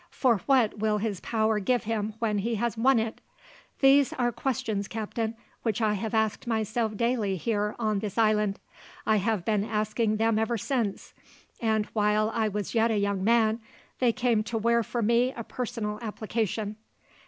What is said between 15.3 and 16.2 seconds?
a personal